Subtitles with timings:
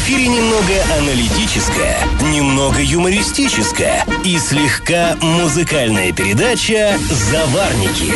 [0.00, 1.98] эфире немного аналитическая,
[2.32, 8.12] немного юмористическая и слегка музыкальная передача «Заварники»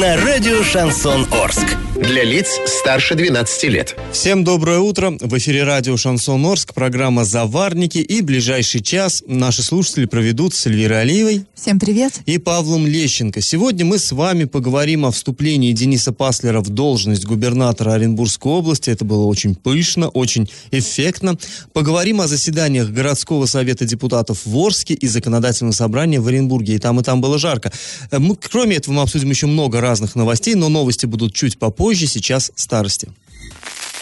[0.00, 1.87] на радио «Шансон Орск».
[2.00, 3.96] Для лиц старше 12 лет.
[4.12, 5.16] Всем доброе утро.
[5.20, 7.98] В эфире радио «Шансон Орск», программа «Заварники».
[7.98, 11.44] И ближайший час наши слушатели проведут с Эльвирой Алиевой.
[11.54, 12.20] Всем привет.
[12.24, 13.40] И Павлом Лещенко.
[13.40, 18.90] Сегодня мы с вами поговорим о вступлении Дениса Паслера в должность губернатора Оренбургской области.
[18.90, 21.36] Это было очень пышно, очень эффектно.
[21.72, 26.76] Поговорим о заседаниях городского совета депутатов в Орске и законодательного собрания в Оренбурге.
[26.76, 27.72] И там, и там было жарко.
[28.12, 32.06] Мы, кроме этого, мы обсудим еще много разных новостей, но новости будут чуть попозже позже,
[32.06, 33.08] сейчас старости.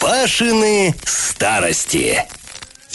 [0.01, 2.21] Пашины старости.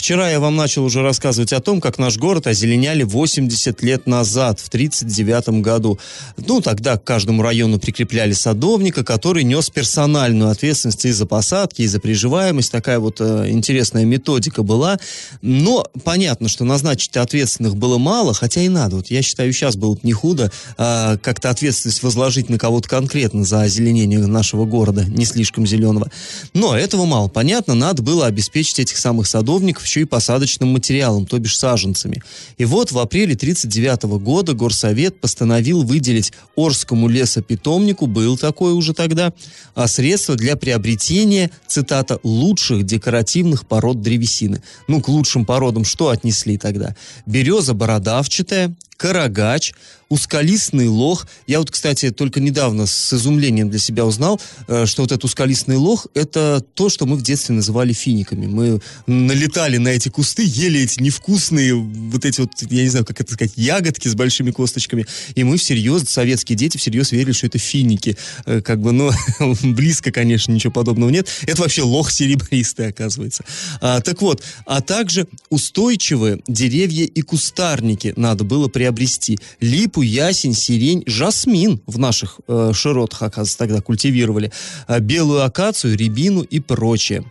[0.03, 4.59] Вчера я вам начал уже рассказывать о том, как наш город озеленяли 80 лет назад,
[4.59, 5.97] в 1939 году.
[6.35, 11.87] Ну, тогда к каждому району прикрепляли садовника, который нес персональную ответственность и за посадки, и
[11.87, 12.69] за приживаемость.
[12.69, 14.99] Такая вот э, интересная методика была.
[15.41, 18.97] Но понятно, что назначить ответственных было мало, хотя и надо.
[18.97, 23.45] Вот я считаю, сейчас было бы не худо э, как-то ответственность возложить на кого-то конкретно
[23.45, 26.11] за озеленение нашего города, не слишком зеленого.
[26.53, 27.29] Но этого мало.
[27.29, 32.21] Понятно, надо было обеспечить этих самых садовников еще и посадочным материалом, то бишь саженцами.
[32.57, 39.33] И вот в апреле 1939 года Горсовет постановил выделить Орскому лесопитомнику, был такой уже тогда,
[39.75, 44.63] а средства для приобретения, цитата, лучших декоративных пород древесины.
[44.87, 46.95] Ну, к лучшим породам что отнесли тогда?
[47.27, 49.73] Береза бородавчатая, карагач,
[50.13, 51.27] ускалистный лох.
[51.47, 55.75] Я вот, кстати, только недавно с изумлением для себя узнал, э, что вот этот ускалистный
[55.75, 58.45] лох– это то, что мы в детстве называли финиками.
[58.45, 63.21] Мы налетали на эти кусты, ели эти невкусные, вот эти вот, я не знаю, как
[63.21, 65.05] это сказать, ягодки с большими косточками.
[65.33, 68.15] И мы всерьез, советские дети всерьез верили, что это финики.
[68.45, 69.11] Э, как бы, ну,
[69.63, 71.27] близко, конечно, ничего подобного нет.
[71.43, 73.43] Это вообще лох серебристый, оказывается.
[73.81, 79.39] А, так вот, а также устойчивые деревья и кустарники надо было приобрести.
[79.61, 84.51] Липу, ясень, сирень, жасмин в наших э, широтах, оказывается, тогда культивировали,
[84.87, 87.23] э, белую акацию, рябину и прочее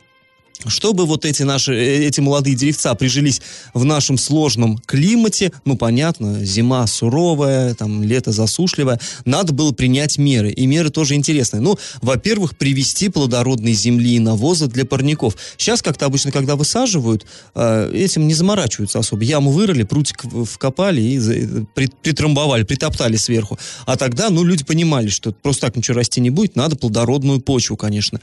[0.71, 3.41] чтобы вот эти наши, э, эти молодые деревца прижились
[3.75, 10.51] в нашем сложном климате, ну, понятно, зима суровая, там, лето засушливое, надо было принять меры.
[10.51, 11.61] И меры тоже интересные.
[11.61, 15.37] Ну, во-первых, привести плодородные земли и навоза для парников.
[15.57, 19.25] Сейчас как-то обычно, когда высаживают, э, этим не заморачиваются особо.
[19.25, 21.65] Яму вырыли, прутик вкопали и
[22.03, 23.59] притрамбовали, притоптали сверху.
[23.87, 27.77] А тогда, ну, люди понимали, что просто так ничего расти не будет, надо плодородную почву,
[27.77, 28.21] конечно,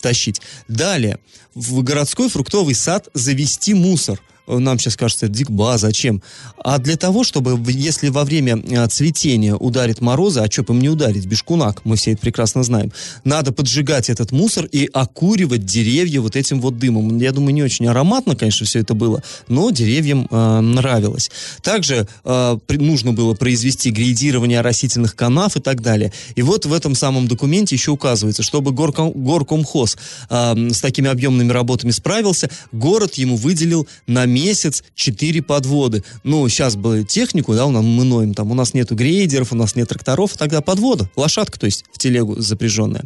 [0.00, 0.40] тащить.
[0.68, 1.18] Далее,
[1.54, 4.20] в городской фруктовый сад завести мусор–
[4.58, 6.22] нам сейчас кажется, дикба, зачем?
[6.62, 10.88] А для того, чтобы, если во время э, цветения ударит морозы, а что им не
[10.88, 12.92] ударить, бешкунак, мы все это прекрасно знаем,
[13.24, 17.18] надо поджигать этот мусор и окуривать деревья вот этим вот дымом.
[17.18, 21.30] Я думаю, не очень ароматно, конечно, все это было, но деревьям э, нравилось.
[21.62, 26.12] Также э, нужно было произвести грейдирование растительных канав и так далее.
[26.34, 29.96] И вот в этом самом документе еще указывается, чтобы горком, горкомхоз
[30.30, 36.02] э, с такими объемными работами справился, город ему выделил на месяц 4 подводы.
[36.24, 39.88] Ну, сейчас бы технику, да, мы ноем, там у нас нету грейдеров, у нас нет
[39.88, 43.04] тракторов, тогда подвода, лошадка, то есть в телегу запряженная.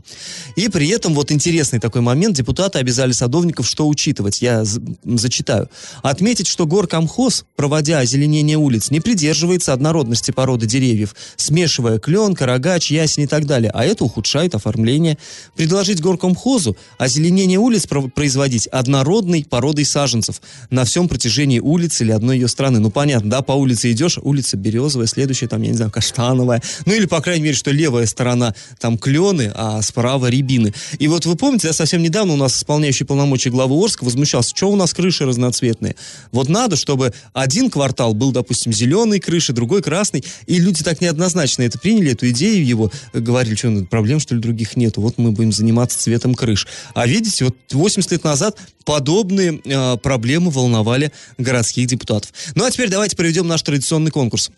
[0.57, 4.65] И при этом вот интересный такой момент, депутаты обязали садовников что учитывать, я
[5.05, 5.69] зачитаю.
[6.03, 13.25] Отметить, что горкомхоз, проводя озеленение улиц, не придерживается однородности породы деревьев, смешивая клен, карагач, ясень
[13.25, 15.19] и так далее, а это ухудшает оформление.
[15.57, 22.47] Предложить горкомхозу озеленение улиц производить однородной породой саженцев на всем протяжении улицы или одной ее
[22.47, 22.79] стороны.
[22.79, 26.63] Ну, понятно, да, по улице идешь, улица березовая, следующая, там, я не знаю, каштановая.
[26.85, 30.75] Ну, или, по крайней мере, что левая сторона там клены, а справа рябины.
[30.99, 34.71] И вот вы помните, да, совсем недавно у нас исполняющий полномочия главы Орска возмущался, что
[34.71, 35.97] у нас крыши разноцветные.
[36.33, 41.63] Вот надо, чтобы один квартал был, допустим, зеленый крыши, другой красный, и люди так неоднозначно
[41.63, 45.33] это приняли, эту идею его, говорили, что ну, проблем, что ли, других нету, вот мы
[45.33, 46.67] будем заниматься цветом крыш.
[46.93, 51.06] А видите, вот 80 лет назад подобные э, проблемы волновали
[51.39, 52.33] городских депутатов.
[52.55, 54.51] Ну а теперь давайте проведем наш традиционный конкурс.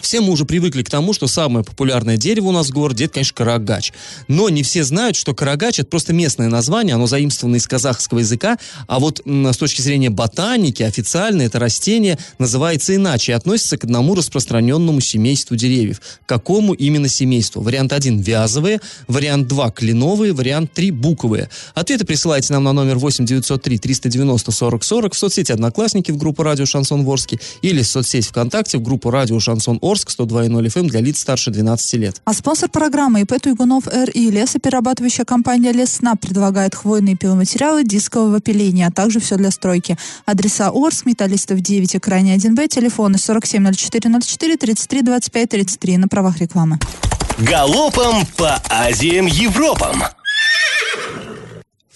[0.00, 3.14] Все мы уже привыкли к тому, что самое популярное дерево у нас в городе, это,
[3.14, 3.92] конечно, карагач.
[4.28, 8.56] Но не все знают, что карагач– это просто местное название, оно заимствовано из казахского языка,
[8.86, 14.14] а вот с точки зрения ботаники, официально это растение называется иначе и относится к одному
[14.14, 16.00] распространенному семейству деревьев.
[16.24, 17.60] Какому именно семейству?
[17.60, 21.50] Вариант 1– вязовые, вариант 2– кленовые, вариант 3– буковые.
[21.74, 26.44] Ответы присылайте нам на номер 8 903 390 40 40 в соцсети «Одноклассники» в группу
[26.44, 31.00] «Радио Шансон Ворске» или в соцсети ВКонтакте в группу «Радио Шансон Орск, 102.0 FM для
[31.00, 32.20] лиц старше 12 лет.
[32.24, 38.90] А спонсор программы ИП Туйгунов РИ лесоперерабатывающая компания Лесна предлагает хвойные пиломатериалы дискового пиления, а
[38.90, 39.96] также все для стройки.
[40.26, 46.78] Адреса Орск, Металлистов 9 и Крайне 1Б, телефоны 470404 33 25 33 на правах рекламы.
[47.38, 50.02] Галопом по Азиям Европам!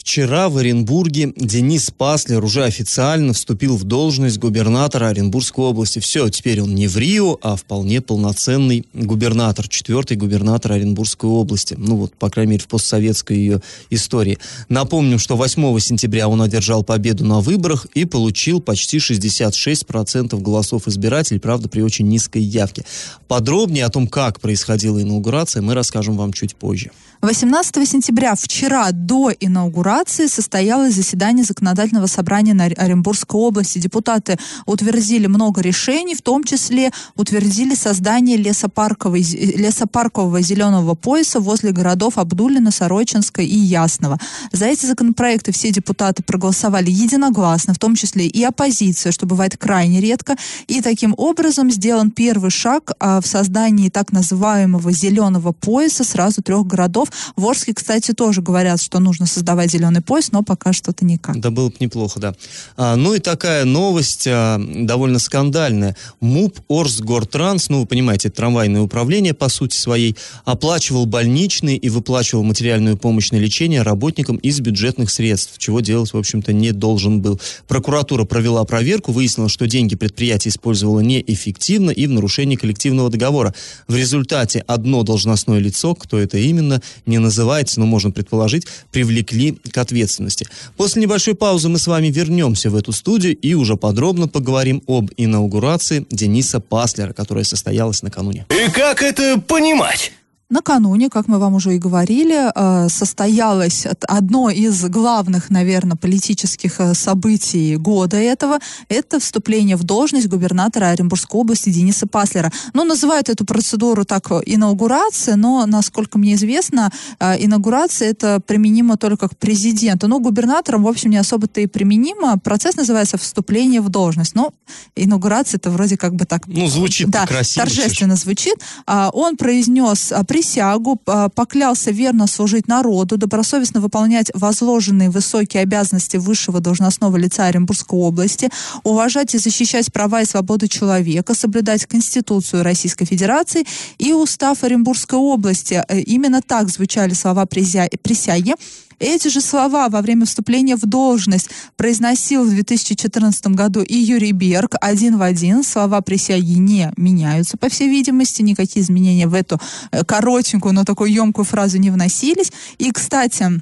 [0.05, 5.99] Вчера в Оренбурге Денис Паслер уже официально вступил в должность губернатора Оренбургской области.
[5.99, 11.75] Все, теперь он не в Рио, а вполне полноценный губернатор, четвертый губернатор Оренбургской области.
[11.79, 14.39] Ну вот, по крайней мере, в постсоветской ее истории.
[14.69, 21.41] Напомним, что 8 сентября он одержал победу на выборах и получил почти 66% голосов избирателей,
[21.41, 22.85] правда, при очень низкой явке.
[23.27, 26.91] Подробнее о том, как происходила инаугурация, мы расскажем вам чуть позже.
[27.23, 33.79] 18 сентября, вчера до инаугурации, состоялось заседание законодательного собрания на Оренбургской области.
[33.79, 42.19] Депутаты утвердили много решений, в том числе утвердили создание лесопарковой, лесопаркового зеленого пояса возле городов
[42.19, 44.19] Абдулина, Сорочинска и Ясного.
[44.53, 50.01] За эти законопроекты все депутаты проголосовали единогласно, в том числе и оппозиция, что бывает крайне
[50.01, 50.37] редко.
[50.67, 56.67] И таким образом сделан первый шаг а, в создании так называемого зеленого пояса сразу трех
[56.67, 61.41] городов в Орске, кстати, тоже говорят, что нужно создавать зеленый пояс, но пока что-то никак.
[61.41, 62.35] Да было бы неплохо, да.
[62.77, 65.97] А, ну и такая новость а, довольно скандальная.
[66.21, 72.97] МУП Орсгортранс, ну вы понимаете, трамвайное управление по сути своей, оплачивал больничные и выплачивал материальную
[72.97, 77.41] помощь на лечение работникам из бюджетных средств, чего делать, в общем-то, не должен был.
[77.69, 83.55] Прокуратура провела проверку, выяснила, что деньги предприятие использовало неэффективно и в нарушении коллективного договора.
[83.89, 89.79] В результате одно должностное лицо, кто это именно, не называется, но можно предположить, привлекли к
[89.79, 90.47] ответственности.
[90.77, 95.11] После небольшой паузы мы с вами вернемся в эту студию и уже подробно поговорим об
[95.17, 98.47] инаугурации Дениса Паслера, которая состоялась накануне.
[98.51, 100.13] И как это понимать?
[100.55, 106.95] Накануне, как мы вам уже и говорили, э, состоялось одно из главных, наверное, политических э,
[106.95, 108.61] событий года этого.
[108.89, 112.53] Это вступление в должность губернатора Оренбургской области Дениса Паслера.
[112.73, 119.29] Ну, называют эту процедуру так инаугурация, но, насколько мне известно, э, инаугурация это применимо только
[119.29, 120.07] к президенту.
[120.07, 122.39] Ну, губернаторам, в общем, не особо-то и применимо.
[122.39, 124.37] Процесс называется вступление в должность.
[124.37, 124.53] Но
[124.95, 126.47] инаугурация это вроде как бы так...
[126.47, 127.67] Ну, звучит да, красиво.
[127.67, 128.55] торжественно звучит.
[128.87, 130.13] А, он произнес
[130.45, 130.97] присягу,
[131.35, 138.51] поклялся верно служить народу, добросовестно выполнять возложенные высокие обязанности высшего должностного лица Оренбургской области,
[138.83, 143.65] уважать и защищать права и свободы человека, соблюдать Конституцию Российской Федерации
[143.99, 145.83] и Устав Оренбургской области.
[145.89, 148.55] Э, именно так звучали слова присяги.
[148.99, 154.75] Эти же слова во время вступления в должность произносил в 2014 году и Юрий Берг
[154.81, 155.63] один в один.
[155.65, 158.43] Слова присяги не меняются, по всей видимости.
[158.43, 159.61] Никакие изменения в эту
[159.91, 162.53] э, коротенькую, но такую емкую фразу не вносились.
[162.79, 163.61] И, кстати,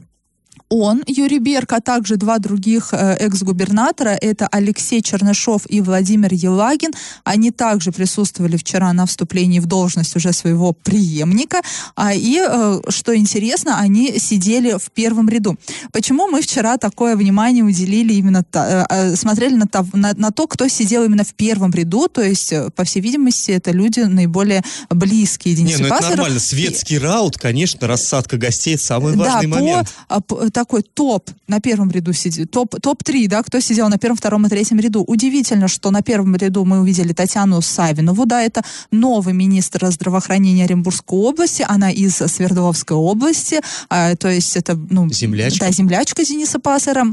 [0.72, 6.92] он, Юрий Берг, а также два других э, экс-губернатора, это Алексей Чернышов и Владимир Елагин,
[7.24, 11.60] они также присутствовали вчера на вступлении в должность уже своего преемника,
[11.94, 15.56] а, и, э, что интересно, они сидели в первом ряду.
[15.92, 21.04] Почему мы вчера такое внимание уделили именно, э, смотрели на, на, на то, кто сидел
[21.04, 25.82] именно в первом ряду, то есть, по всей видимости, это люди наиболее близкие Денису Не,
[25.84, 26.06] ну Пассеру.
[26.06, 26.98] это нормально, светский и...
[26.98, 29.88] раут, конечно, рассадка гостей, самый важный да, момент.
[30.08, 34.16] По, по, такой топ на первом ряду сидит, топ, топ-3, да, кто сидел на первом,
[34.16, 35.02] втором и третьем ряду.
[35.02, 41.18] Удивительно, что на первом ряду мы увидели Татьяну Савинову, да, это новый министр здравоохранения Оренбургской
[41.18, 45.66] области, она из Свердловской области, а, то есть это, ну, землячка.
[45.66, 47.06] Да, землячка Дениса Пассера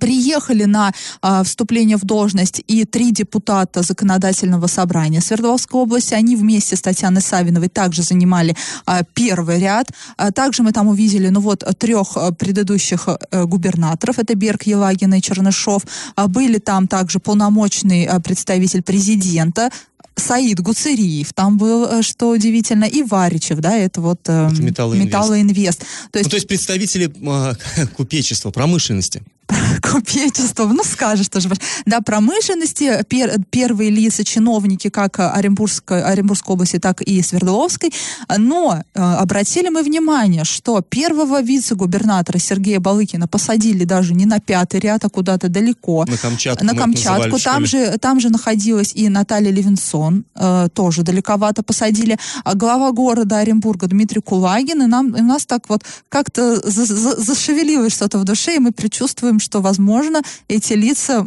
[0.00, 0.92] приехали на
[1.22, 6.14] э, вступление в должность и три депутата законодательного собрания Свердловской области.
[6.14, 9.90] Они вместе с Татьяной Савиновой также занимали э, первый ряд.
[10.16, 14.18] А также мы там увидели, ну вот, трех предыдущих э, губернаторов.
[14.18, 15.82] Это Берг, Елагин и Чернышов.
[16.16, 19.70] А были там также полномочный э, представитель президента
[20.18, 25.06] Саид Гуцериев там был, что удивительно, и Варичев, да, это вот э, металлоинвест.
[25.06, 25.78] металлоинвест.
[26.10, 29.22] То есть, ну, то есть представители э, купечества, промышленности.
[29.80, 31.50] купечество, ну скажешь тоже.
[31.86, 37.92] Да, промышленности, пер, первые лица, чиновники как Оренбургской, Оренбургской области, так и Свердловской.
[38.36, 44.80] Но э, обратили мы внимание, что первого вице-губернатора Сергея Балыкина посадили даже не на пятый
[44.80, 46.04] ряд, а куда-то далеко.
[46.08, 46.64] На Камчатку.
[46.64, 47.38] На Камчатку.
[47.38, 52.18] Там, же, там же находилась и Наталья Левинсон, э, тоже далековато посадили.
[52.44, 56.84] А глава города Оренбурга Дмитрий Кулагин, и, нам, и у нас так вот как-то за,
[56.84, 61.26] за, зашевелилось что-то в душе, и мы предчувствуем, что, возможно, эти лица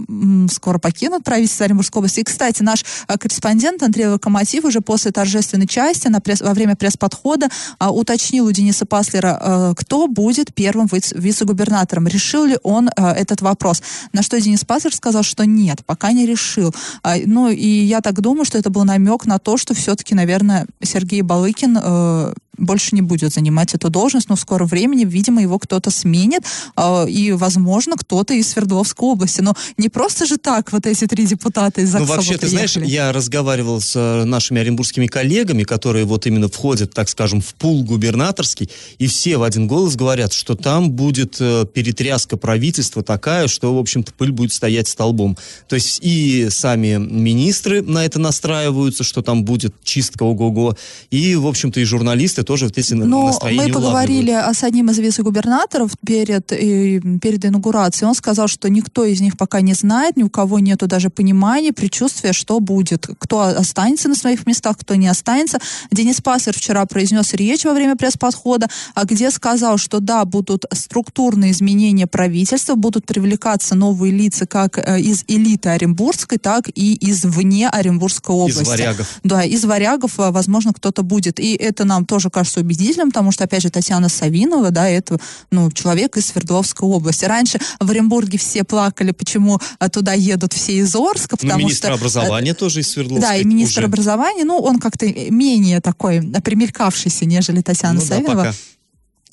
[0.51, 2.21] скоро покинут правительство Оренбургской области.
[2.21, 6.75] И, кстати, наш а, корреспондент Андрей Локомотив уже после торжественной части на пресс, во время
[6.75, 12.07] пресс-подхода а, уточнил у Дениса Паслера, а, кто будет первым вице- вице-губернатором.
[12.07, 13.83] Решил ли он а, этот вопрос?
[14.13, 16.73] На что Денис Паслер сказал, что нет, пока не решил.
[17.03, 20.65] А, ну, и я так думаю, что это был намек на то, что все-таки, наверное,
[20.81, 25.57] Сергей Балыкин э, больше не будет занимать эту должность, но в скором времени, видимо, его
[25.59, 26.43] кто-то сменит,
[26.75, 29.41] э, и, возможно, кто-то из Свердловской области.
[29.41, 32.75] Но не просто же так вот эти три депутата из Ну, Заксоба вообще, ты знаешь,
[32.77, 37.83] я разговаривал с э, нашими оренбургскими коллегами, которые вот именно входят, так скажем, в пул
[37.83, 43.73] губернаторский, и все в один голос говорят, что там будет э, перетряска правительства такая, что,
[43.73, 45.37] в общем-то, пыль будет стоять столбом.
[45.67, 50.75] То есть и сами министры на это настраиваются, что там будет чистка ого-го,
[51.09, 54.99] и, в общем-то, и журналисты тоже вот эти Но настроения мы поговорили с одним из
[54.99, 58.07] вице-губернаторов перед, э, перед инаугурацией.
[58.07, 61.73] Он сказал, что никто из них пока не знает, ни у кого нету даже понимания,
[61.73, 63.07] предчувствия, что будет.
[63.19, 65.59] Кто останется на своих местах, кто не останется.
[65.91, 71.51] Денис Пассер вчера произнес речь во время пресс-подхода, а где сказал, что да, будут структурные
[71.51, 77.69] изменения правительства, будут привлекаться новые лица как э, из элиты Оренбургской, так и из вне
[77.69, 78.61] Оренбургской области.
[78.61, 79.07] Из варягов.
[79.23, 81.39] Да, из варягов, а, возможно, кто-то будет.
[81.39, 85.19] И это нам тоже кажется убедительным, потому что, опять же, Татьяна Савинова, да, это,
[85.51, 87.25] ну, человек из Свердловской области.
[87.25, 91.87] Раньше в Оренбурге все плакали, почему а, туда едут все из Орска, Ну, потому министр
[91.87, 91.93] что...
[91.95, 93.29] образования тоже из Свердловской.
[93.29, 93.87] Да, и министр уже.
[93.87, 98.35] образования, ну, он как-то менее такой примелькавшийся, нежели Татьяна Ну да, Савинова.
[98.35, 98.53] пока.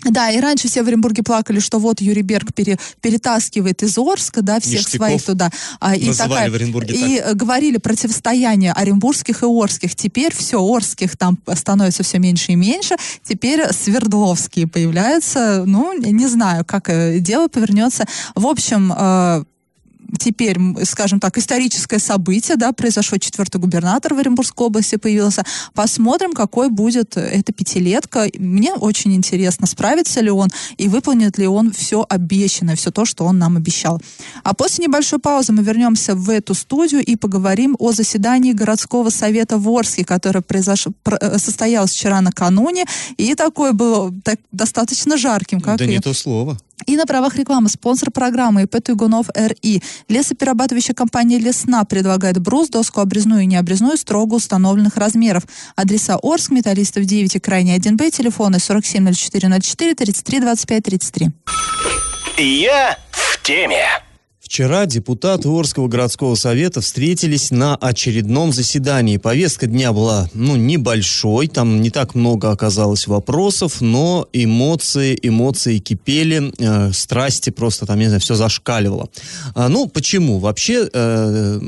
[0.05, 4.43] Да, и раньше все в Оренбурге плакали, что вот Юрий Берг пере- перетаскивает из Орска,
[4.43, 5.51] да, всех Ништяков своих туда.
[5.81, 9.97] А, и называли в Оренбурге и э, говорили противостояние оренбургских и орских.
[9.97, 12.95] Теперь все, орских там становится все меньше и меньше.
[13.25, 15.65] Теперь свердловские появляются.
[15.67, 18.05] Ну, не знаю, как э, дело повернется.
[18.37, 19.45] В общем, э,
[20.19, 25.45] теперь, скажем так, историческое событие, да, произошло четвертый губернатор в Оренбургской области появился.
[25.75, 28.29] Посмотрим, какой будет эта пятилетка.
[28.39, 33.25] Мне очень интересно, справится ли он и выполнит ли он все обещанное, все то, что
[33.25, 34.01] он нам обещал.
[34.43, 39.59] А после небольшой паузы мы вернемся в эту студию и поговорим о заседании городского совета
[39.59, 42.85] в Орске, которое произошло, про- э, состоялось вчера накануне,
[43.17, 46.59] и такое было так, достаточно жарким, как Да и не то слово.
[46.87, 49.83] И на правах рекламы спонсор программы ИП Туйгунов РИ.
[50.09, 55.45] Лесоперерабатывающая компания «Лесна» предлагает брус, доску обрезную и необрезную строго установленных размеров.
[55.77, 61.31] Адреса Орск, Металлистов 9 и Крайний 1Б, телефоны 470404 33 25 33.
[62.39, 64.08] Я в теме.
[64.49, 69.19] Вчера депутаты Орского городского совета встретились на очередном заседании.
[69.19, 76.51] Повестка дня была, ну, небольшой, там не так много оказалось вопросов, но эмоции, эмоции кипели,
[76.59, 79.11] э, страсти просто там, не знаю, все зашкаливало.
[79.55, 80.39] А, ну, почему?
[80.39, 81.61] Вообще э,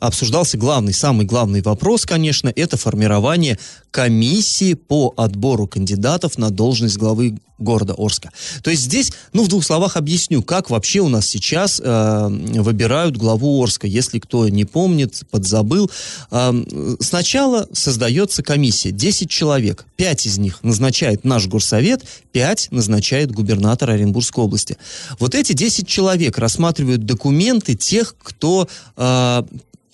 [0.00, 3.60] обсуждался главный, самый главный вопрос, конечно, это формирование
[3.94, 8.32] комиссии по отбору кандидатов на должность главы города Орска.
[8.64, 13.16] То есть здесь, ну, в двух словах объясню, как вообще у нас сейчас э, выбирают
[13.16, 15.88] главу Орска, если кто не помнит, подзабыл.
[16.32, 23.90] Э, сначала создается комиссия, 10 человек, 5 из них назначает наш горсовет, 5 назначает губернатор
[23.90, 24.76] Оренбургской области.
[25.20, 29.42] Вот эти 10 человек рассматривают документы тех, кто э,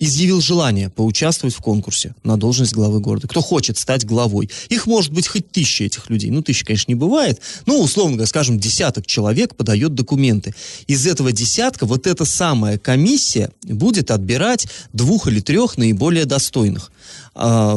[0.01, 3.27] изъявил желание поучаствовать в конкурсе на должность главы города.
[3.27, 4.49] Кто хочет стать главой.
[4.69, 6.31] Их может быть хоть тысяча этих людей.
[6.31, 7.39] Ну, тысяча, конечно, не бывает.
[7.67, 10.55] Ну, условно говоря, скажем, десяток человек подает документы.
[10.87, 16.91] Из этого десятка вот эта самая комиссия будет отбирать двух или трех наиболее достойных.
[17.33, 17.75] А,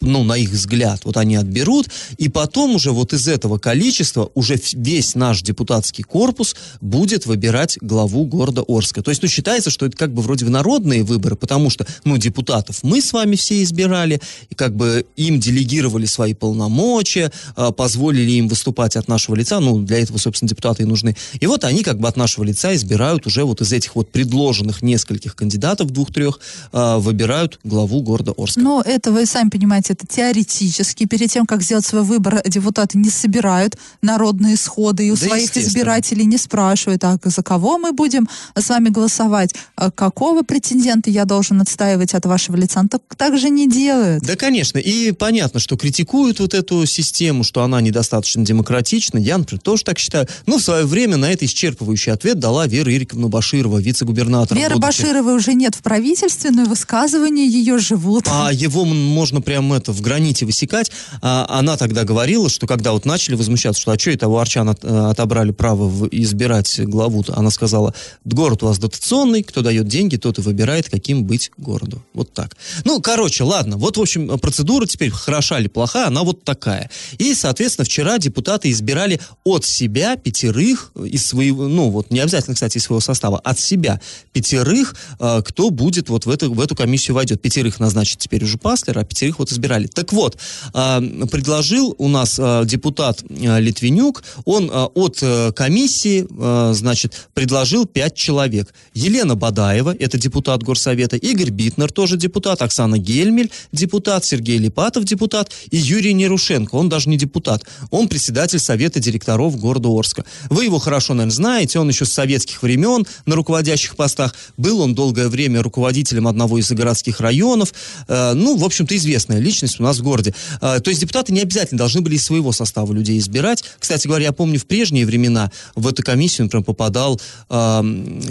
[0.00, 4.60] ну, на их взгляд, вот они отберут, и потом уже вот из этого количества уже
[4.74, 9.02] весь наш депутатский корпус будет выбирать главу города Орска.
[9.02, 12.16] То есть, ну, считается, что это как бы вроде бы народные выборы, потому что, ну,
[12.16, 18.30] депутатов мы с вами все избирали, и как бы им делегировали свои полномочия, а, позволили
[18.32, 21.16] им выступать от нашего лица, ну, для этого, собственно, депутаты и нужны.
[21.40, 24.82] И вот они как бы от нашего лица избирают уже вот из этих вот предложенных
[24.82, 26.40] нескольких кандидатов, двух-трех,
[26.72, 28.60] а, выбирают главу города Орска.
[28.60, 31.06] Но это, вы сами понимаете, это теоретически.
[31.06, 35.56] Перед тем, как сделать свой выбор, депутаты не собирают народные сходы и у Да, своих
[35.56, 41.24] избирателей не спрашивают, а за кого мы будем с вами голосовать, а какого претендента я
[41.24, 42.80] должен должен отстаивать от вашего лица.
[42.80, 44.22] Он так, так же не делает.
[44.22, 44.78] Да, конечно.
[44.78, 49.18] И понятно, что критикуют вот эту систему, что она недостаточно демократична.
[49.18, 50.26] Я, например, тоже так считаю.
[50.46, 54.56] Но в свое время на это исчерпывающий ответ дала Вера Ириковна Баширова, вице-губернатор.
[54.56, 58.24] Веры Башировой уже нет в правительстве, но высказывания ее живут.
[58.28, 60.90] А его можно прямо это в граните высекать.
[61.22, 64.68] А, она тогда говорила, что когда вот начали возмущаться, что а что это у арчан
[64.68, 70.16] от, э, отобрали право избирать главу, она сказала, город у вас дотационный, кто дает деньги,
[70.16, 72.02] тот и выбирает, каким быть городу.
[72.12, 72.56] Вот так.
[72.84, 73.76] Ну, короче, ладно.
[73.76, 76.90] Вот, в общем, процедура теперь хороша или плоха, она вот такая.
[77.18, 82.78] И, соответственно, вчера депутаты избирали от себя пятерых из своего, ну, вот не обязательно, кстати,
[82.78, 84.00] из своего состава, от себя
[84.32, 87.40] пятерых, э, кто будет вот в эту, в эту комиссию войдет.
[87.40, 89.86] Пятерых назначит теперь уже Паслер, а пятерых вот избирали.
[89.86, 90.36] Так вот,
[90.74, 95.22] э, предложил у нас э, депутат Литвинюк, он от
[95.54, 96.26] комиссии,
[96.74, 98.74] значит, предложил пять человек.
[98.94, 105.52] Елена Бадаева, это депутат Горсовета, Игорь Битнер, тоже депутат, Оксана Гельмель, депутат, Сергей Липатов, депутат,
[105.70, 110.24] и Юрий Нерушенко, он даже не депутат, он председатель Совета директоров города Орска.
[110.48, 114.94] Вы его хорошо, наверное, знаете, он еще с советских времен на руководящих постах, был он
[114.94, 117.72] долгое время руководителем одного из городских районов,
[118.08, 120.34] э, ну, в общем-то, известная личность у нас в городе.
[120.60, 123.64] Э, то есть депутаты не обязательно должны были из своего состава людей избирать.
[123.78, 127.82] Кстати говоря, я помню, в прежние времена в эту комиссию, например, попадал э,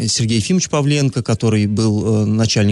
[0.08, 2.26] Сергей Ефимович Павленко, который был э,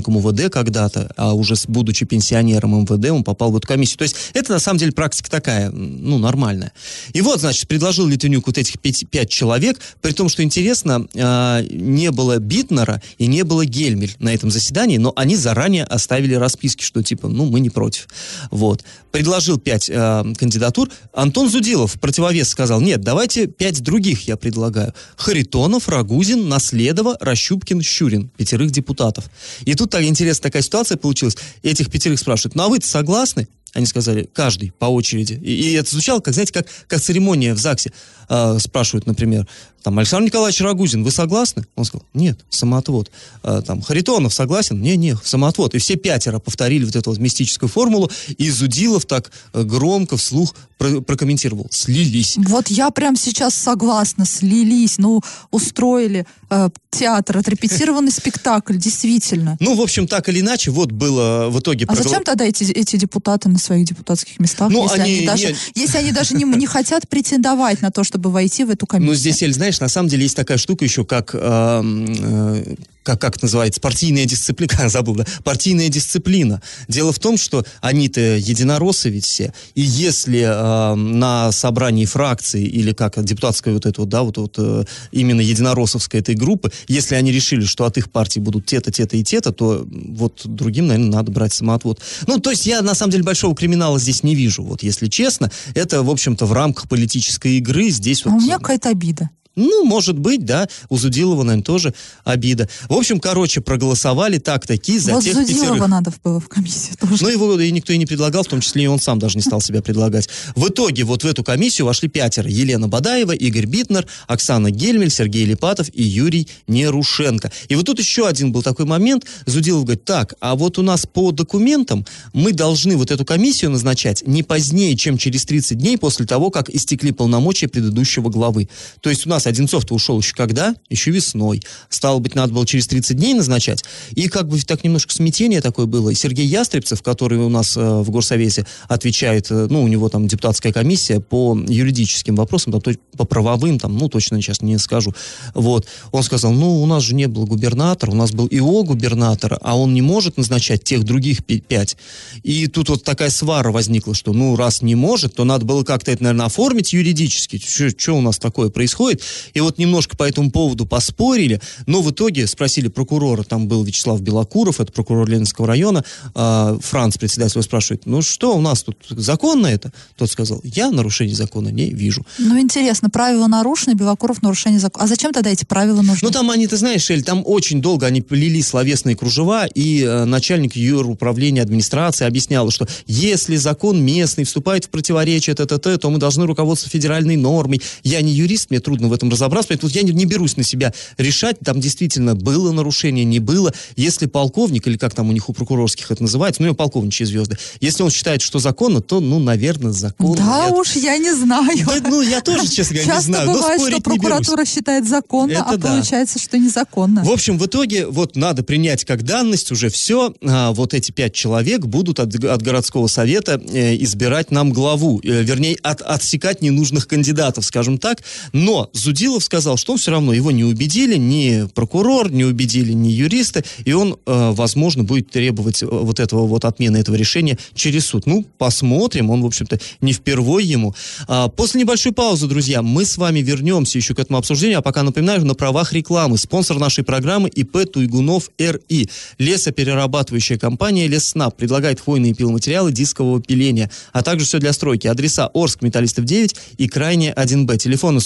[0.08, 3.98] начальником УВД когда-то, а уже будучи пенсионером МВД, он попал в эту комиссию.
[4.00, 6.72] То есть это, на самом деле, практика такая, ну, нормальная.
[7.14, 11.68] И вот, значит, предложил Литвинюк вот этих пять, пять человек, при том, что интересно, э,
[11.70, 16.84] не было Битнера и не было Гельмель на этом заседании, но они заранее оставили расписки,
[16.84, 18.08] что типа, ну, мы не против.
[18.52, 18.84] Вот.
[19.12, 20.90] Предложил пять э, кандидатур.
[21.14, 24.94] Антон Зудилов в противовес сказал, нет, давайте пять других я предлагаю.
[25.16, 28.30] Харитонов, Рагузин, Наследова, Рощупкин, Щурин.
[28.38, 29.26] Пятерых депутатов.
[29.66, 31.38] И тут так интересная такая ситуация получилась.
[31.64, 33.48] Этих пятерых спрашивают, ну а вы согласны?
[33.74, 35.34] Они сказали, каждый по очереди.
[35.34, 37.92] И, и это звучало, как, знаете, как, как церемония в ЗАГСе.
[38.30, 39.48] Э, спрашивают, например,
[39.88, 41.66] там, Александр Николаевич Рагузин, вы согласны?
[41.78, 43.10] Он сказал, нет, самоотвод.
[43.42, 44.82] А, там, Харитонов согласен?
[44.82, 45.76] Не, не, самоотвод.
[45.76, 50.56] И все пятеро повторили вот эту вот мистическую формулу, и Зудилов так э, громко вслух
[50.78, 51.68] про прокомментировал.
[51.72, 52.36] Слились.
[52.38, 54.98] Вот я прям сейчас согласна, слились.
[54.98, 59.56] Ну, устроили э, театр, отрепетированный спектакль, действительно.
[59.62, 61.86] Ну, в общем, так или иначе, вот было в итоге...
[61.88, 65.48] А зачем тогда эти, эти депутаты на своих депутатских местах, ну, если, они, они даже,
[65.48, 65.56] не...
[65.76, 69.12] если они даже не, не хотят претендовать на то, чтобы войти в эту комиссию?
[69.12, 72.76] Ну, здесь, Эль, знаешь, на самом деле есть такая штука еще, как э, э,
[73.08, 76.62] как, как это называется, партийная дисциплина, забыл, да, партийная дисциплина.
[76.90, 82.92] Дело в том, что они-то единороссы ведь все, и если э, на собрании фракции или
[82.92, 87.32] как депутатская вот эта вот, да, вот, вот э, именно единороссовская этой группы, если они
[87.32, 91.32] решили, что от их партии будут те-то, те-то и те-то, то вот другим, наверное, надо
[91.32, 92.02] брать самоотвод.
[92.28, 95.50] Ну, то есть я, на самом деле, большого криминала здесь не вижу, вот, если честно.
[95.76, 98.42] Это, в общем-то, в рамках политической игры здесь а вот...
[98.42, 99.30] у меня какая-то обида.
[99.58, 100.70] Ну, может быть, да.
[100.88, 101.94] У Зудилова, наверное, тоже
[102.24, 102.70] обида.
[102.88, 105.88] В общем, короче, проголосовали так такие за вот тех Зудилова пятерых.
[105.90, 107.24] надо было в комиссию тоже.
[107.24, 109.42] Ну, его и никто и не предлагал, в том числе и он сам даже не
[109.42, 110.30] стал себя предлагать.
[110.56, 112.48] В итоге вот в эту комиссию вошли пятеро.
[112.48, 117.52] Елена Бадаева, Игорь Битнер, Оксана Гельмель, Сергей Липатов и Юрий Нерушенко.
[117.68, 119.26] И вот тут еще один был такой момент.
[119.48, 124.22] Зудилов говорит, так, а вот у нас по документам мы должны вот эту комиссию назначать
[124.28, 128.70] не позднее, чем через 30 дней после того, как истекли полномочия предыдущего главы.
[129.02, 130.76] То есть у нас Одинцов-то ушел еще когда?
[130.90, 131.62] Еще весной.
[131.90, 133.84] Стало быть, надо было через 30 дней назначать.
[134.14, 136.10] И как бы так немножко смятение такое было.
[136.10, 140.28] И Сергей Ястребцев, который у нас э, в Горсовете отвечает, э, ну, у него там
[140.28, 145.14] депутатская комиссия по юридическим вопросам, там, по правовым, там, ну, точно сейчас не скажу.
[145.54, 145.88] Вот.
[146.12, 149.78] Он сказал, ну, у нас же не было губернатора, у нас был ИО губернатора, а
[149.78, 151.98] он не может назначать тех других пять.
[152.44, 156.12] И тут вот такая свара возникла, что, ну, раз не может, то надо было как-то
[156.12, 157.58] это, наверное, оформить юридически.
[157.58, 159.22] Что у нас такое происходит?
[159.54, 164.22] И вот немножко по этому поводу поспорили, но в итоге спросили прокурора, там был Вячеслав
[164.22, 166.04] Белокуров, это прокурор Ленинского района,
[166.36, 169.92] э, Франц, председатель, его спрашивает, ну что у нас тут, законно это?
[170.16, 172.26] Тот сказал, я нарушений закона не вижу.
[172.38, 175.06] Ну, интересно, правила нарушены, Белокуров нарушение закона.
[175.06, 176.20] А зачем тогда эти правила нужны?
[176.22, 180.26] Ну, там они, ты знаешь, Эль, там очень долго они плели словесные кружева, и э,
[180.26, 186.10] начальник юруправления администрации объяснял, что если закон местный вступает в противоречие т, -т, -т то
[186.10, 187.82] мы должны руководствоваться федеральной нормой.
[188.04, 190.94] Я не юрист, мне трудно в этом разобраться, поэтому я не, не берусь на себя
[191.18, 193.74] решать, там действительно было нарушение, не было.
[193.96, 197.58] Если полковник, или как там у них у прокурорских это называется, ну, и полковничьи звезды,
[197.82, 200.38] если он считает, что законно, то, ну, наверное, законно.
[200.38, 200.74] Да я...
[200.74, 201.86] уж, я не знаю.
[201.86, 203.52] Да, ну, я тоже, честно говоря, Часто не знаю.
[203.52, 205.88] бывает, но что прокуратура считает законно, Это а да.
[205.90, 207.24] получается, что незаконно.
[207.24, 210.34] В общем, в итоге вот надо принять как данность уже все.
[210.44, 215.20] А, вот эти пять человек будут от, от городского совета э, избирать нам главу.
[215.24, 218.20] Э, вернее, от, отсекать ненужных кандидатов, скажем так.
[218.54, 223.08] Но Зудилов сказал, что он все равно его не убедили, ни прокурор, не убедили ни
[223.08, 228.06] юристы, и он, э, возможно, будет требовать э, вот этого вот отмены этого решения через
[228.08, 228.26] суд.
[228.26, 229.30] Ну, посмотрим.
[229.30, 230.94] Он, в общем-то, не впервой ему.
[231.30, 235.04] А, после небольшой паузы, друзья, мы с вами вернемся еще к этому обсуждению, а пока
[235.04, 236.38] напоминаю, на правах рекламы.
[236.38, 239.10] Спонсор нашей программы ИП Туйгунов РИ.
[239.38, 245.08] Лесоперерабатывающая компания Леснаб предлагает хвойные пиломатериалы дискового пиления, а также все для стройки.
[245.08, 247.78] Адреса Орск, Металлистов 9 и Крайне 1Б.
[247.78, 248.20] Телефоны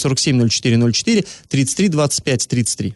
[0.76, 2.94] 470404 33 25 33.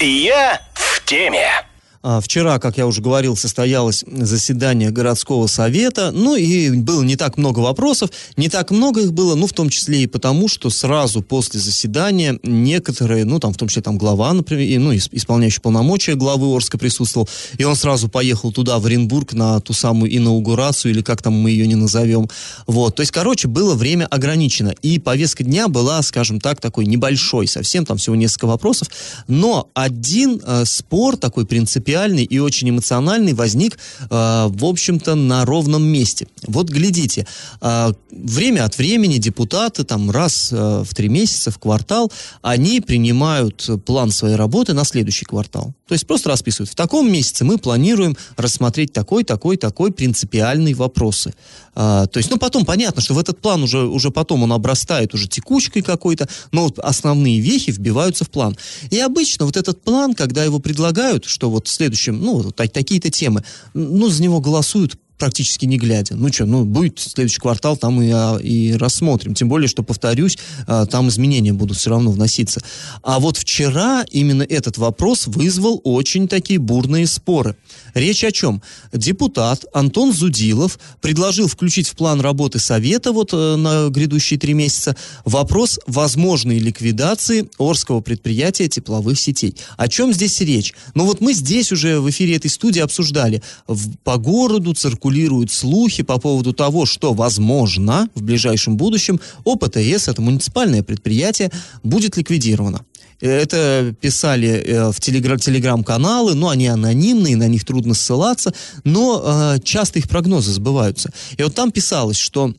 [0.00, 1.69] Я в теме.
[2.02, 7.36] А, Вчера, как я уже говорил, состоялось заседание городского совета, ну и было не так
[7.36, 11.20] много вопросов, не так много их было, ну в том числе и потому, что сразу
[11.20, 15.60] после заседания некоторые, ну там в том числе там глава, например, и, ну ис- исполняющий
[15.60, 20.92] полномочия главы Орска присутствовал, и он сразу поехал туда, в Оренбург, на ту самую инаугурацию,
[20.92, 22.30] или как там мы ее не назовем.
[22.66, 27.46] Вот, то есть, короче, было время ограничено, и повестка дня была, скажем так, такой небольшой,
[27.46, 28.88] совсем там всего несколько вопросов,
[29.28, 31.89] но один э, спор такой принципиальный
[32.22, 36.26] и очень эмоциональный возник, э, в общем-то, на ровном месте.
[36.46, 37.26] Вот глядите,
[37.60, 42.10] э, время от времени депутаты там раз э, в три месяца, в квартал,
[42.42, 45.74] они принимают план своей работы на следующий квартал.
[45.88, 46.70] То есть просто расписывают.
[46.70, 51.34] В таком месяце мы планируем рассмотреть такой, такой, такой принципиальные вопросы.
[51.74, 55.14] А, то есть, ну, потом понятно, что в этот план уже, уже потом он обрастает
[55.14, 58.56] уже текучкой какой-то, но вот основные вехи вбиваются в план.
[58.90, 62.72] И обычно вот этот план, когда его предлагают, что вот в следующем, ну, вот так-
[62.72, 66.16] такие-то темы, ну, за него голосуют практически не глядя.
[66.16, 69.34] Ну что, ну будет следующий квартал, там и, а, и рассмотрим.
[69.34, 72.60] Тем более, что, повторюсь, а, там изменения будут все равно вноситься.
[73.02, 77.54] А вот вчера именно этот вопрос вызвал очень такие бурные споры.
[77.94, 78.62] Речь о чем?
[78.92, 84.96] Депутат Антон Зудилов предложил включить в план работы Совета вот э, на грядущие три месяца
[85.26, 89.54] вопрос возможной ликвидации Орского предприятия тепловых сетей.
[89.76, 90.72] О чем здесь речь?
[90.94, 93.42] Ну вот мы здесь уже в эфире этой студии обсуждали.
[93.66, 95.09] В- по городу циркулируют
[95.50, 101.50] слухи по поводу того, что, возможно, в ближайшем будущем ОПТС, это муниципальное предприятие,
[101.82, 102.84] будет ликвидировано.
[103.20, 109.58] Это писали э, в телегра- телеграм-каналы, но они анонимные, на них трудно ссылаться, но э,
[109.62, 111.10] часто их прогнозы сбываются.
[111.36, 112.54] И вот там писалось, что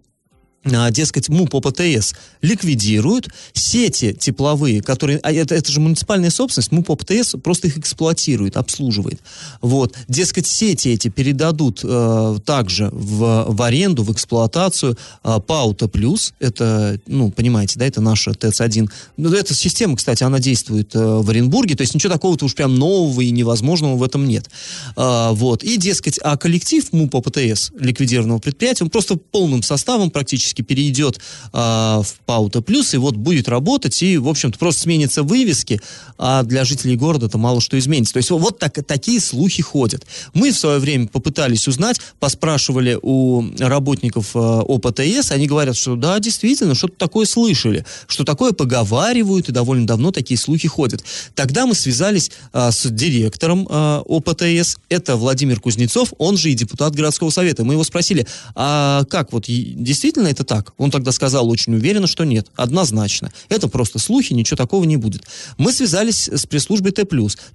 [0.64, 7.36] дескать, МУП ОПТС ликвидируют, сети тепловые, которые, а это, это же муниципальная собственность, МУП ОПТС
[7.44, 9.20] просто их эксплуатирует, обслуживает.
[9.62, 16.34] Вот, дескать, сети эти передадут э, также в, в аренду, в эксплуатацию э, Паута Плюс,
[16.40, 18.90] это, ну, понимаете, да, это наша ТЭЦ-1.
[19.18, 22.76] Ну, эта система, кстати, она действует э, в Оренбурге, то есть ничего такого-то уж прям
[22.76, 24.50] нового и невозможного в этом нет.
[24.96, 30.51] А, вот, и, дескать, а коллектив МУП ОПТС, ликвидированного предприятия, он просто полным составом практически
[30.60, 31.22] перейдет
[31.54, 35.80] а, в Паута Плюс и вот будет работать, и, в общем-то, просто сменятся вывески,
[36.18, 38.14] а для жителей города это мало что изменится.
[38.14, 40.06] То есть вот так, такие слухи ходят.
[40.34, 46.20] Мы в свое время попытались узнать, поспрашивали у работников а, ОПТС, они говорят, что да,
[46.20, 51.04] действительно, что-то такое слышали, что такое поговаривают, и довольно давно такие слухи ходят.
[51.36, 56.96] Тогда мы связались а, с директором а, ОПТС, это Владимир Кузнецов, он же и депутат
[56.96, 57.64] городского совета.
[57.64, 60.74] Мы его спросили, а как, вот действительно это так?
[60.78, 63.32] Он тогда сказал очень уверенно, что нет, однозначно.
[63.50, 65.24] Это просто слухи, ничего такого не будет.
[65.58, 67.06] Мы связались с пресс-службой Т+.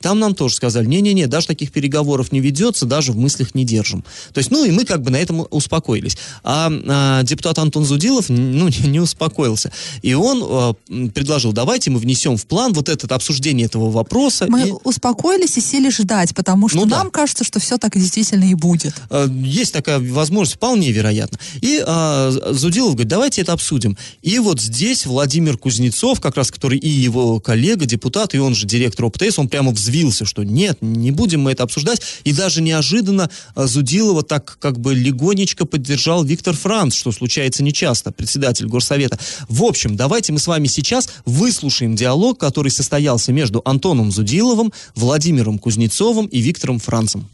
[0.01, 4.05] Там нам тоже сказали, не-не-не, даже таких переговоров не ведется, даже в мыслях не держим.
[4.33, 6.16] То есть, ну и мы как бы на этом успокоились.
[6.42, 9.72] А, а, депутат Антон Зудилов, ну, не, не успокоился.
[10.03, 10.75] И он а,
[11.14, 14.46] предложил, давайте мы внесем в план вот это обсуждение этого вопроса.
[14.49, 16.99] Мы и- успокоились и сели ждать, потому что Ну да.
[16.99, 18.94] нам кажется, что все так действительно и будет.
[19.11, 21.38] Э, Есть такая возможность, вполне вероятно.
[21.61, 23.97] И а, Зудилов говорит, давайте это обсудим.
[24.23, 28.67] И вот здесь Владимир Кузнецов, как раз который и его коллега, депутат, и он же
[28.67, 32.03] директор ОПТС, он прямо взвился, что нет, не будем мы это обсуждать.
[32.25, 38.12] И даже неожиданно а, Зудилова так как бы легонечко поддержал Виктор Франц, что случается нечасто,
[38.12, 39.19] председатель горсовета.
[39.49, 45.59] В общем, давайте мы с вами сейчас выслушаем диалог, который состоялся между Антоном Зудиловым, Владимиром
[45.59, 47.29] Кузнецовым и Виктором Францем.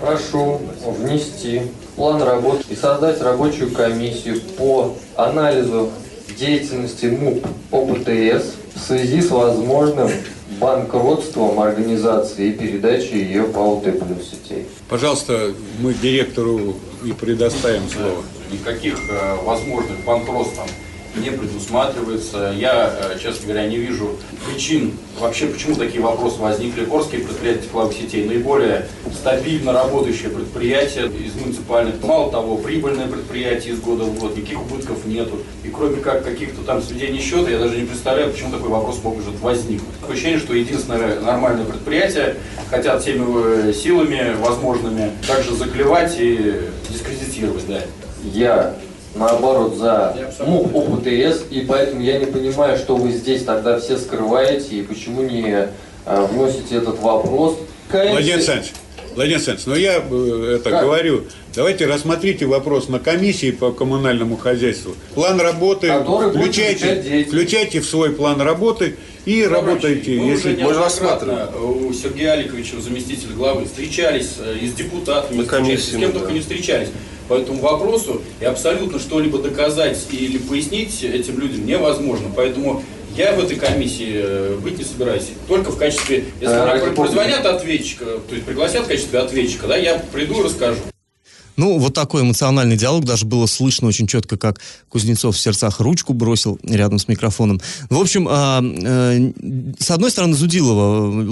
[0.00, 5.90] Прошу внести в план работы и создать рабочую комиссию по анализу
[6.38, 10.10] деятельности МУП ОПТС в связи с возможным
[10.58, 14.66] банкротством организации и передачей ее по УТ плюс сетей.
[14.88, 18.22] Пожалуйста, мы директору и предоставим слово.
[18.50, 20.60] Никаких э, возможных банкротств
[21.16, 22.52] не предусматривается.
[22.56, 26.86] Я, э, честно говоря, не вижу причин вообще, почему такие вопросы возникли.
[26.90, 32.02] Орские предприятия тепловых сетей наиболее стабильно работающее предприятие из муниципальных.
[32.02, 35.38] Мало того, прибыльное предприятие из года в год, никаких убытков нету.
[35.62, 39.38] И кроме как каких-то там сведений счета, я даже не представляю, почему такой вопрос может
[39.40, 39.88] возникнуть.
[40.08, 42.36] Ощущение, что единственное нормальное предприятие
[42.70, 47.66] хотят всеми э, силами возможными также заклевать и дискредитировать.
[47.66, 47.80] Да.
[48.22, 48.74] Я
[49.14, 54.76] наоборот за МУП ОПТС, и поэтому я не понимаю, что вы здесь тогда все скрываете
[54.76, 55.68] и почему не
[56.06, 57.58] э, вносите этот вопрос.
[57.90, 58.72] Владимир Александрович,
[59.14, 60.82] Владимир Александрович, ну я э, это как?
[60.82, 61.24] говорю,
[61.54, 64.94] давайте рассмотрите вопрос на комиссии по коммунальному хозяйству.
[65.14, 65.92] План работы
[66.30, 70.10] включайте, включайте в свой план работы и Товарищи, работайте.
[70.20, 71.88] Мы если уже рассматриваем.
[71.88, 75.44] У Сергея Аликовича, заместителя главы, встречались э, и с депутатами,
[75.76, 76.88] с кем только не встречались
[77.28, 82.28] по этому вопросу, и абсолютно что-либо доказать или пояснить этим людям невозможно.
[82.34, 82.82] Поэтому
[83.16, 85.30] я в этой комиссии э, быть не собираюсь.
[85.46, 90.02] Только в качестве, если а, позвонят ответчика, то есть пригласят в качестве ответчика, да, я
[90.12, 90.80] приду и расскажу.
[91.56, 96.12] Ну, вот такой эмоциональный диалог, даже было слышно очень четко, как Кузнецов в сердцах ручку
[96.12, 97.60] бросил рядом с микрофоном.
[97.90, 98.32] В общем, э,
[98.84, 101.24] э, с одной стороны, Зудилова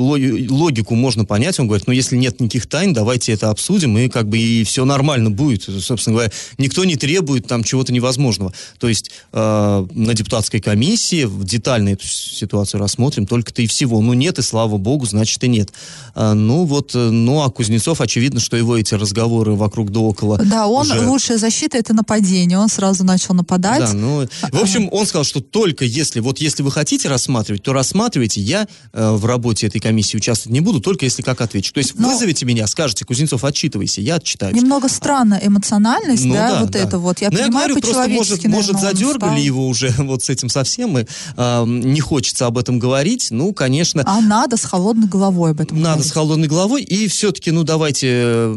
[0.48, 4.28] логику можно понять, он говорит, ну, если нет никаких тайн, давайте это обсудим, и как
[4.28, 5.62] бы и все нормально будет.
[5.62, 8.52] Собственно говоря, никто не требует там чего-то невозможного.
[8.78, 14.00] То есть э, на депутатской комиссии детально эту ситуацию рассмотрим, только-то и всего.
[14.00, 15.72] Ну, нет, и слава богу, значит, и нет.
[16.14, 20.38] А, ну, вот, э, ну, а Кузнецов, очевидно, что его эти разговоры вокруг до около.
[20.38, 21.07] Да, он уже...
[21.07, 22.59] лучшая защита это нападение.
[22.59, 23.81] Он сразу начал нападать.
[23.81, 27.72] Да, ну, в общем, он сказал, что только если, вот если вы хотите рассматривать, то
[27.72, 28.40] рассматривайте.
[28.40, 31.75] Я э, в работе этой комиссии участвовать не буду, только если как ответчик.
[31.75, 32.09] То есть Но...
[32.09, 34.55] вызовите меня, скажете, Кузнецов, отчитывайся, я отчитаюсь.
[34.55, 36.79] Немного странно эмоциональность, ну, да, да, вот да.
[36.79, 37.20] это вот.
[37.20, 40.98] Я Но понимаю, я говорю, просто может, может задергали его уже вот с этим совсем,
[40.98, 43.29] и э, не хочется об этом говорить.
[43.31, 44.03] Ну, конечно.
[44.07, 46.07] А надо с холодной головой об этом Надо говорить.
[46.07, 48.53] с холодной головой, и все-таки, ну, давайте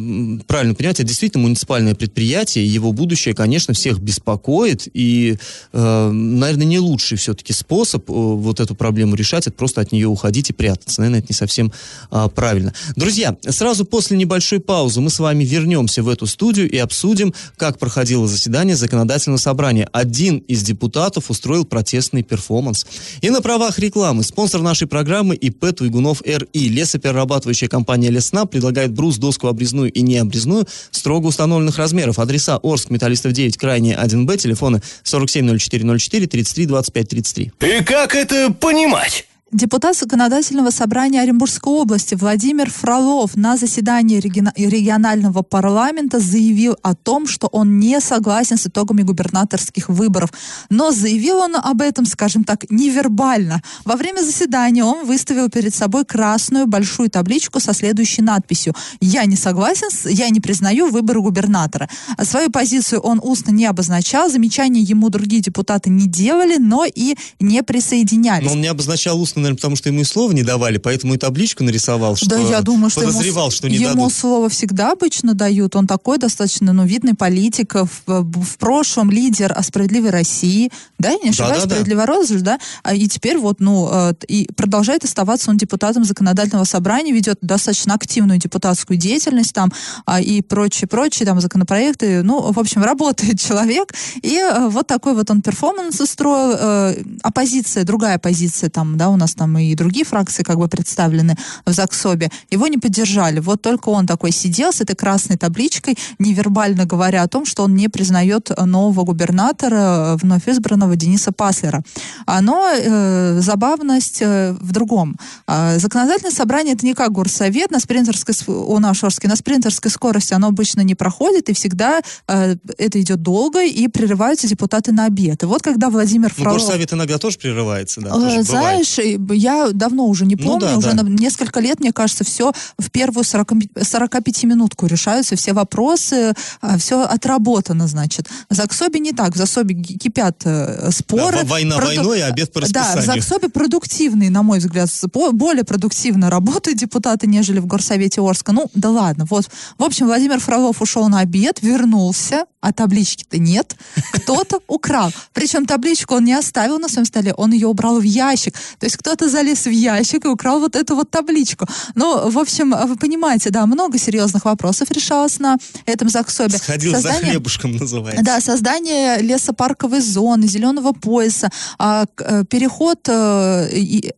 [0.48, 5.38] правильно понимать, это действительно муниципальное предприятие, его будущее, конечно, всех беспокоит, и,
[5.74, 10.08] э, наверное, не лучший все-таки способ э, вот эту проблему решать, это просто от нее
[10.08, 11.02] уходить и прятаться.
[11.02, 11.72] Наверное, это не совсем
[12.12, 12.74] э, правильно.
[12.96, 17.78] Друзья, сразу после небольшой паузы мы с вами вернемся в эту студию и обсудим, как
[17.78, 19.88] проходило заседание законодательного собрания.
[19.92, 22.88] Один из депутатов устроил протестный перформанс.
[23.22, 26.70] И на правах рекламы спонсор нашей программы ИП Туйгунов РИ.
[26.70, 32.18] Лесоперерабатывающая компания Лесна предлагает брус, доску обрезную и необрезную строго установленных размеров.
[32.18, 37.52] Адреса Орск, Металлистов 9, крайне 1Б, телефоны 470404 33 25 33.
[37.60, 39.28] И как это понимать?
[39.56, 47.48] Депутат Законодательного собрания Оренбургской области Владимир Фролов на заседании регионального парламента заявил о том, что
[47.48, 50.34] он не согласен с итогами губернаторских выборов.
[50.70, 53.62] Но заявил он об этом, скажем так, невербально.
[53.86, 59.38] Во время заседания он выставил перед собой красную большую табличку со следующей надписью «Я не
[59.38, 61.90] согласен, я не признаю выборы губернатора».
[62.22, 67.64] Свою позицию он устно не обозначал, замечания ему другие депутаты не делали, но и не
[67.64, 68.48] присоединялись.
[68.48, 71.18] Но он не обозначал устно наверное, потому что ему и слова не давали, поэтому и
[71.18, 74.14] табличку нарисовал, что да, я думаю, что подозревал, ему, что не ему дадут.
[74.14, 75.76] слово всегда обычно дают.
[75.76, 81.18] Он такой достаточно ну, видный политик, в, в прошлом лидер о справедливой России, да, я
[81.18, 82.14] не ошибаюсь, да, да, справедливый да.
[82.14, 87.12] розыгрыш, да, а, и теперь вот, ну, э, и продолжает оставаться он депутатом законодательного собрания,
[87.12, 89.72] ведет достаточно активную депутатскую деятельность там
[90.06, 95.14] а, и прочие, прочие там законопроекты, ну, в общем, работает человек, и э, вот такой
[95.14, 100.06] вот он перформанс устроил, э, оппозиция, другая оппозиция там, да, у нас там и другие
[100.06, 103.40] фракции как бы представлены в ЗАГСОБе, его не поддержали.
[103.40, 107.76] Вот только он такой сидел с этой красной табличкой, невербально говоря о том, что он
[107.76, 111.84] не признает нового губернатора, вновь избранного Дениса Паслера.
[112.28, 115.18] Но э, забавность э, в другом.
[115.48, 120.34] Э, законодательное собрание это не как горсовет на спринтерской, у нас Шорске, на спринтерской скорости
[120.34, 125.44] оно обычно не проходит, и всегда э, это идет долго, и прерываются депутаты на обед.
[125.44, 126.62] И вот когда Владимир ну, Фролов...
[126.62, 130.78] Ну, горсовет иногда тоже прерывается, да, тоже Знаешь, я давно уже не помню, ну, да,
[130.78, 131.04] уже да.
[131.04, 136.78] на несколько лет, мне кажется, все в первую 40, 45 минутку решаются, все вопросы, а,
[136.78, 138.30] все отработано, значит.
[138.50, 141.40] В Заксобе не так, в Заксобе кипят э, споры.
[141.42, 141.96] Да, война Проду...
[141.96, 142.96] войной, а обед по расписанию.
[142.96, 144.90] Да, в Заксобе продуктивный, на мой взгляд,
[145.34, 148.52] более продуктивно работают депутаты, нежели в Горсовете Орска.
[148.52, 149.50] Ну, да ладно, вот.
[149.78, 153.76] В общем, Владимир Фролов ушел на обед, вернулся, а таблички-то нет.
[154.12, 155.12] Кто-то украл.
[155.34, 158.56] Причем табличку он не оставил на своем столе, он ее убрал в ящик.
[158.80, 161.68] То есть кто-то залез в ящик и украл вот эту вот табличку.
[161.94, 166.58] Ну, в общем, вы понимаете, да, много серьезных вопросов решалось на этом ЗАГСОБе.
[166.58, 168.24] Сходил создание, за хлебушком, называется.
[168.24, 172.05] Да, создание лесопарковой зоны, зеленого пояса, а, э,
[172.50, 173.68] переход а,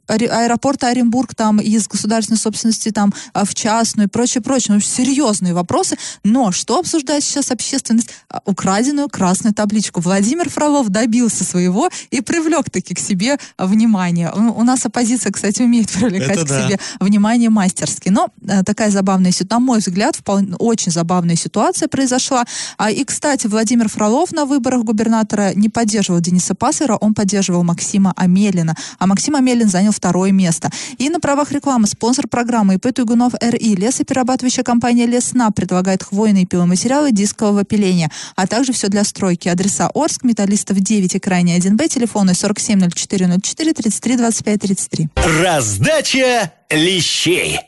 [0.07, 4.75] аэропорта Оренбург там из государственной собственности там а, в частную и прочее, прочее.
[4.75, 5.97] Ну, серьезные вопросы.
[6.23, 8.09] Но что обсуждает сейчас общественность?
[8.45, 10.01] Украденную красную табличку.
[10.01, 14.31] Владимир Фролов добился своего и привлек таки к себе внимание.
[14.31, 16.67] У нас оппозиция, кстати, умеет привлекать Это к да.
[16.67, 18.09] себе внимание мастерски.
[18.09, 22.45] Но э, такая забавная ситуация, на мой взгляд, вполне, очень забавная ситуация произошла.
[22.77, 27.76] А, и, кстати, Владимир Фролов на выборах губернатора не поддерживал Дениса Пассера, он поддерживал Максима
[28.15, 28.75] Амелина.
[28.99, 30.69] А Максим Амелин занял второе место.
[30.97, 37.11] И на правах рекламы спонсор программы ИП Туйгунов РИ лесоперерабатывающая компания Лесна предлагает хвойные пиломатериалы
[37.11, 39.49] дискового пиления, а также все для стройки.
[39.49, 45.09] Адреса Орск, Металлистов 9 и крайне 1Б, телефоны 470404 33 25 33.
[45.41, 47.59] Раздача лещей.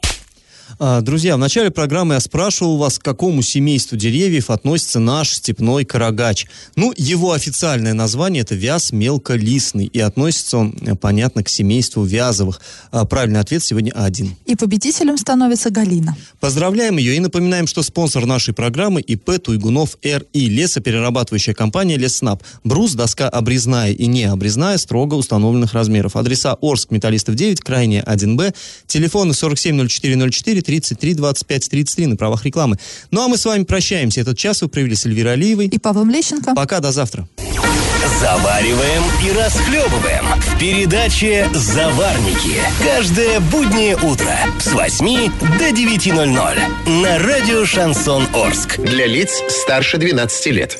[0.77, 5.85] А, друзья, в начале программы я спрашивал вас, к какому семейству деревьев относится наш степной
[5.85, 6.45] карагач.
[6.75, 12.61] Ну, его официальное название это вяз мелколистный, и относится он, э, понятно, к семейству вязовых.
[12.91, 14.35] А, правильный ответ сегодня один.
[14.45, 16.15] И победителем становится Галина.
[16.39, 22.43] Поздравляем ее и напоминаем, что спонсор нашей программы ИП Туйгунов РИ, лесоперерабатывающая компания Леснаб.
[22.63, 26.15] Брус, доска обрезная и не обрезная, строго установленных размеров.
[26.15, 28.53] Адреса Орск, Металлистов 9, крайне 1Б,
[28.87, 32.77] телефоны 470404 33 25 33 на правах рекламы.
[33.11, 34.21] Ну а мы с вами прощаемся.
[34.21, 35.67] Этот час вы провели с Эльвирой Алиевой.
[35.67, 36.53] И Павлом Лещенко.
[36.55, 37.27] Пока, до завтра.
[38.19, 42.55] Завариваем и расхлебываем в передаче «Заварники».
[42.83, 48.77] Каждое буднее утро с 8 до 9.00 на радио «Шансон Орск».
[48.79, 50.79] Для лиц старше 12 лет.